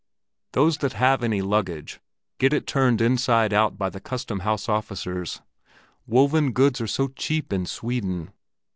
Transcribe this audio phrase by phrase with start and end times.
[0.53, 1.99] Those that have any luggage,
[2.39, 5.41] get it turned inside out by the custom house officers:
[6.07, 8.31] woven goods are so cheap in Sweden.